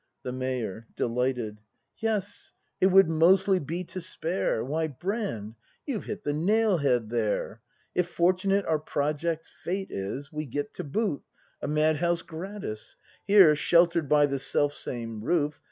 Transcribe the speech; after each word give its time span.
The 0.23 0.31
Mayor. 0.31 0.87
[Delighted.] 0.95 1.61
Yes, 1.97 2.53
it 2.79 2.87
would 2.87 3.07
mostly 3.07 3.59
be 3.59 3.83
to 3.83 4.01
spare! 4.01 4.65
Why, 4.65 4.87
Brand, 4.87 5.53
you've 5.85 6.05
hit 6.05 6.23
the 6.23 6.33
nail 6.33 6.79
head 6.79 7.11
there! 7.11 7.61
If 7.93 8.09
fortunate 8.09 8.65
our 8.65 8.79
project's 8.79 9.49
fate 9.49 9.91
is. 9.91 10.31
We 10.33 10.47
get 10.47 10.73
to 10.73 10.83
boot— 10.83 11.21
a 11.61 11.67
Mad 11.67 11.97
house 11.97 12.23
gratis; 12.23 12.95
Here, 13.27 13.53
shclter'd 13.53 14.09
by 14.09 14.25
the 14.25 14.39
selfsame 14.39 15.21
roof. 15.23 15.59